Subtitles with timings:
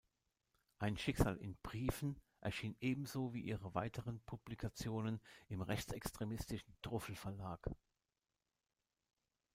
[0.79, 7.63] Ein Schicksal in Briefen" erschien ebenso wie ihre weiteren Publikationen im rechtsextremistischen Druffel-Verlag.